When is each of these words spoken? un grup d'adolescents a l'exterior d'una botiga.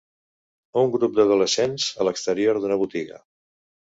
un 0.83 0.87
grup 0.95 1.19
d'adolescents 1.19 1.85
a 1.97 2.07
l'exterior 2.07 2.61
d'una 2.65 2.79
botiga. 2.85 3.21